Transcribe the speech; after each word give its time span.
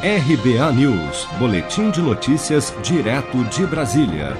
RBA 0.00 0.72
News, 0.74 1.26
Boletim 1.40 1.90
de 1.90 2.00
Notícias, 2.00 2.72
direto 2.84 3.42
de 3.46 3.66
Brasília. 3.66 4.36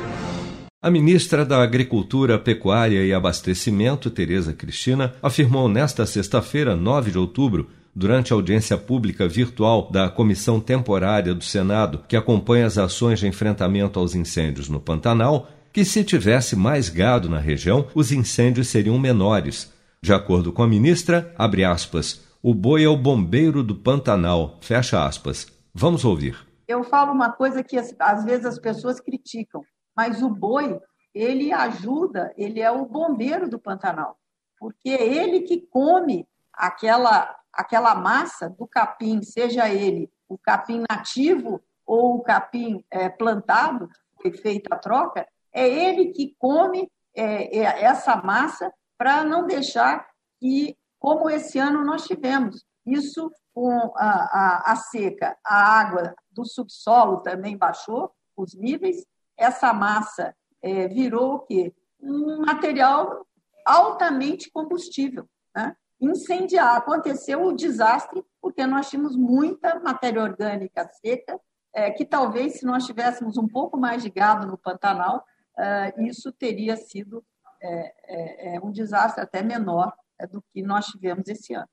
A 0.80 0.88
ministra 0.88 1.44
da 1.44 1.60
Agricultura, 1.60 2.38
Pecuária 2.38 3.04
e 3.04 3.12
Abastecimento, 3.12 4.08
Tereza 4.08 4.52
Cristina, 4.52 5.14
afirmou 5.20 5.68
nesta 5.68 6.06
sexta-feira, 6.06 6.76
9 6.76 7.10
de 7.10 7.18
outubro, 7.18 7.68
durante 7.92 8.32
a 8.32 8.36
audiência 8.36 8.76
pública 8.78 9.26
virtual 9.26 9.90
da 9.90 10.08
Comissão 10.08 10.60
Temporária 10.60 11.34
do 11.34 11.42
Senado, 11.42 12.04
que 12.06 12.16
acompanha 12.16 12.64
as 12.64 12.78
ações 12.78 13.18
de 13.18 13.26
enfrentamento 13.26 13.98
aos 13.98 14.14
incêndios 14.14 14.68
no 14.68 14.78
Pantanal, 14.78 15.50
que 15.72 15.84
se 15.84 16.04
tivesse 16.04 16.54
mais 16.54 16.88
gado 16.88 17.28
na 17.28 17.40
região, 17.40 17.88
os 17.96 18.12
incêndios 18.12 18.68
seriam 18.68 18.96
menores. 18.96 19.72
De 20.00 20.12
acordo 20.12 20.52
com 20.52 20.62
a 20.62 20.68
ministra, 20.68 21.34
abre 21.36 21.64
aspas, 21.64 22.27
o 22.42 22.54
boi 22.54 22.84
é 22.84 22.88
o 22.88 22.96
bombeiro 22.96 23.62
do 23.62 23.74
Pantanal. 23.74 24.58
Fecha 24.60 25.04
aspas. 25.04 25.46
Vamos 25.74 26.04
ouvir. 26.04 26.46
Eu 26.66 26.84
falo 26.84 27.12
uma 27.12 27.32
coisa 27.32 27.62
que 27.62 27.76
às 27.76 28.24
vezes 28.24 28.44
as 28.44 28.58
pessoas 28.58 29.00
criticam, 29.00 29.62
mas 29.96 30.22
o 30.22 30.28
boi, 30.28 30.78
ele 31.14 31.52
ajuda, 31.52 32.32
ele 32.36 32.60
é 32.60 32.70
o 32.70 32.84
bombeiro 32.84 33.48
do 33.48 33.58
Pantanal, 33.58 34.16
porque 34.58 34.90
é 34.90 35.02
ele 35.02 35.40
que 35.40 35.62
come 35.70 36.26
aquela, 36.52 37.34
aquela 37.52 37.94
massa 37.94 38.50
do 38.50 38.66
capim, 38.66 39.22
seja 39.22 39.68
ele 39.68 40.10
o 40.28 40.36
capim 40.36 40.84
nativo 40.88 41.60
ou 41.86 42.16
o 42.16 42.22
capim 42.22 42.84
é, 42.90 43.08
plantado, 43.08 43.88
foi 44.20 44.30
feita 44.32 44.74
a 44.74 44.78
troca, 44.78 45.26
é 45.52 45.66
ele 45.66 46.12
que 46.12 46.36
come 46.38 46.90
é, 47.16 47.58
é, 47.58 47.84
essa 47.84 48.16
massa 48.16 48.70
para 48.98 49.24
não 49.24 49.46
deixar 49.46 50.06
que 50.38 50.76
como 50.98 51.30
esse 51.30 51.58
ano 51.58 51.84
nós 51.84 52.06
tivemos. 52.06 52.64
Isso 52.86 53.30
com 53.54 53.92
a, 53.96 54.62
a, 54.66 54.72
a 54.72 54.76
seca, 54.76 55.36
a 55.44 55.80
água 55.80 56.14
do 56.30 56.44
subsolo 56.44 57.18
também 57.22 57.56
baixou 57.56 58.12
os 58.36 58.54
níveis, 58.54 59.04
essa 59.36 59.72
massa 59.72 60.34
é, 60.62 60.86
virou 60.86 61.34
o 61.34 61.38
quê? 61.40 61.74
Um 62.00 62.42
material 62.46 63.26
altamente 63.66 64.50
combustível. 64.50 65.28
Né? 65.54 65.74
Incendiar, 66.00 66.76
aconteceu 66.76 67.42
o 67.42 67.52
desastre, 67.52 68.24
porque 68.40 68.64
nós 68.66 68.88
tínhamos 68.88 69.16
muita 69.16 69.80
matéria 69.80 70.22
orgânica 70.22 70.88
seca, 71.00 71.40
é, 71.74 71.90
que 71.90 72.04
talvez 72.04 72.60
se 72.60 72.64
nós 72.64 72.86
tivéssemos 72.86 73.36
um 73.36 73.48
pouco 73.48 73.76
mais 73.76 74.02
de 74.02 74.10
gado 74.10 74.46
no 74.46 74.56
Pantanal, 74.56 75.24
é, 75.58 75.94
isso 76.04 76.32
teria 76.32 76.76
sido 76.76 77.24
é, 77.60 77.94
é, 78.06 78.54
é 78.54 78.60
um 78.60 78.70
desastre 78.70 79.20
até 79.20 79.42
menor 79.42 79.92
do 80.26 80.42
que 80.52 80.62
nós 80.62 80.86
tivemos 80.86 81.28
esse 81.28 81.54
ano. 81.54 81.68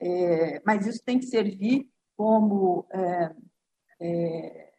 É, 0.00 0.62
mas 0.64 0.86
isso 0.86 1.02
tem 1.04 1.18
que 1.18 1.26
servir 1.26 1.88
como, 2.16 2.86
é, 2.92 3.30
é, 4.00 4.72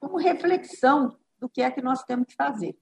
como 0.00 0.18
reflexão 0.18 1.16
do 1.40 1.48
que 1.48 1.62
é 1.62 1.70
que 1.70 1.82
nós 1.82 2.02
temos 2.04 2.26
que 2.28 2.34
fazer. 2.34 2.76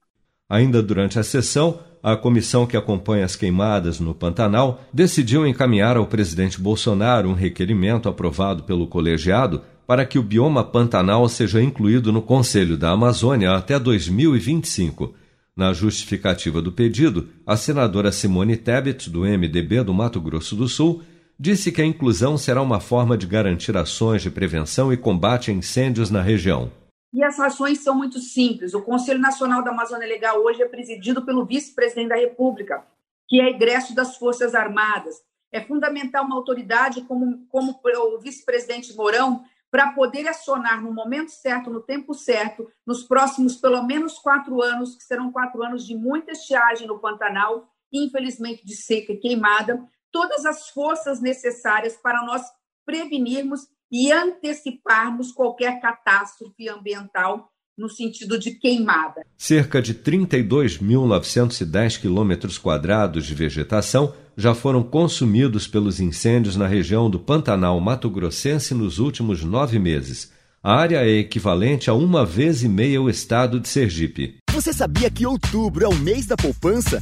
Ainda 0.49 0.81
durante 0.81 1.19
a 1.19 1.23
sessão, 1.23 1.83
a 2.01 2.15
comissão 2.15 2.65
que 2.65 2.77
acompanha 2.77 3.25
as 3.25 3.35
queimadas 3.35 3.99
no 3.99 4.15
Pantanal 4.15 4.79
decidiu 4.93 5.45
encaminhar 5.45 5.97
ao 5.97 6.07
presidente 6.07 6.59
Bolsonaro 6.61 7.27
um 7.27 7.33
requerimento 7.33 8.07
aprovado 8.07 8.63
pelo 8.63 8.87
colegiado 8.87 9.61
para 9.85 10.05
que 10.05 10.17
o 10.17 10.23
bioma 10.23 10.63
Pantanal 10.63 11.27
seja 11.27 11.61
incluído 11.61 12.11
no 12.11 12.21
Conselho 12.21 12.77
da 12.77 12.91
Amazônia 12.91 13.51
até 13.51 13.77
2025. 13.77 15.13
Na 15.57 15.73
justificativa 15.73 16.61
do 16.61 16.71
pedido, 16.71 17.29
a 17.43 17.57
senadora 17.57 18.11
Simone 18.11 18.55
Tebet, 18.55 19.09
do 19.09 19.21
MDB 19.21 19.83
do 19.83 19.91
Mato 19.91 20.21
Grosso 20.21 20.55
do 20.55 20.67
Sul, 20.67 21.01
disse 21.39 21.71
que 21.71 21.81
a 21.81 21.85
inclusão 21.85 22.37
será 22.37 22.61
uma 22.61 22.79
forma 22.79 23.17
de 23.17 23.25
garantir 23.25 23.75
ações 23.75 24.21
de 24.21 24.29
prevenção 24.29 24.93
e 24.93 24.97
combate 24.97 25.49
a 25.49 25.53
incêndios 25.55 26.11
na 26.11 26.21
região. 26.21 26.71
E 27.11 27.23
as 27.23 27.39
ações 27.39 27.79
são 27.79 27.95
muito 27.95 28.19
simples. 28.19 28.75
O 28.75 28.83
Conselho 28.83 29.19
Nacional 29.19 29.63
da 29.63 29.71
Amazônia 29.71 30.07
Legal 30.07 30.43
hoje 30.43 30.61
é 30.61 30.67
presidido 30.67 31.25
pelo 31.25 31.43
vice-presidente 31.43 32.09
da 32.09 32.17
República, 32.17 32.85
que 33.27 33.41
é 33.41 33.49
egresso 33.49 33.95
das 33.95 34.15
Forças 34.15 34.53
Armadas. 34.53 35.15
É 35.51 35.59
fundamental 35.59 36.23
uma 36.23 36.35
autoridade 36.35 37.01
como, 37.01 37.47
como 37.49 37.79
o 37.83 38.19
vice-presidente 38.19 38.95
Mourão 38.95 39.43
para 39.69 39.91
poder 39.93 40.27
acionar 40.27 40.81
no 40.81 40.93
momento 40.93 41.29
certo, 41.29 41.69
no 41.69 41.81
tempo 41.81 42.13
certo, 42.13 42.71
nos 42.85 43.03
próximos 43.03 43.55
pelo 43.55 43.83
menos 43.83 44.17
quatro 44.17 44.61
anos, 44.61 44.95
que 44.95 45.03
serão 45.03 45.31
quatro 45.31 45.61
anos 45.63 45.85
de 45.85 45.95
muita 45.95 46.31
estiagem 46.31 46.87
no 46.87 46.99
Pantanal, 46.99 47.69
infelizmente 47.91 48.65
de 48.65 48.75
seca 48.75 49.13
e 49.13 49.17
queimada, 49.17 49.85
todas 50.11 50.45
as 50.45 50.69
forças 50.69 51.21
necessárias 51.21 51.97
para 51.97 52.23
nós 52.23 52.41
prevenirmos 52.85 53.67
e 53.91 54.11
anteciparmos 54.11 55.31
qualquer 55.31 55.79
catástrofe 55.81 56.69
ambiental 56.69 57.51
no 57.77 57.89
sentido 57.89 58.39
de 58.39 58.51
queimada. 58.51 59.25
Cerca 59.37 59.81
de 59.81 59.93
32.910 59.93 61.99
quilômetros 62.01 62.57
quadrados 62.57 63.25
de 63.25 63.35
vegetação 63.35 64.13
já 64.35 64.55
foram 64.55 64.81
consumidos 64.81 65.67
pelos 65.67 65.99
incêndios 65.99 66.55
na 66.55 66.65
região 66.67 67.09
do 67.09 67.19
Pantanal 67.19 67.77
Mato 67.79 68.09
Grossense 68.09 68.73
nos 68.73 68.99
últimos 68.99 69.43
nove 69.43 69.77
meses. 69.77 70.31
A 70.63 70.73
área 70.73 71.05
é 71.05 71.19
equivalente 71.19 71.89
a 71.89 71.93
uma 71.93 72.25
vez 72.25 72.63
e 72.63 72.69
meia 72.69 73.01
o 73.01 73.09
estado 73.09 73.59
de 73.59 73.67
Sergipe. 73.69 74.37
Você 74.51 74.71
sabia 74.73 75.11
que 75.11 75.25
outubro 75.25 75.85
é 75.85 75.87
o 75.87 75.95
mês 75.95 76.25
da 76.25 76.35
poupança? 76.35 77.01